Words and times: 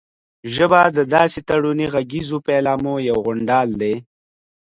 ژبه 0.53 0.81
د 0.97 0.99
داسې 1.15 1.39
تړوني 1.49 1.87
غږیزو 1.93 2.37
پيلامو 2.47 2.93
یو 3.09 3.17
غونډال 3.25 3.69
دی 3.81 3.95